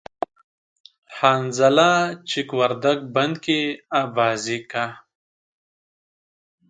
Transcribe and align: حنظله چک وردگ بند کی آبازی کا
حنظله 1.17 1.91
چک 2.29 2.47
وردگ 2.59 2.99
بند 3.13 3.35
کی 3.43 3.59
آبازی 4.01 4.59
کا 4.69 4.85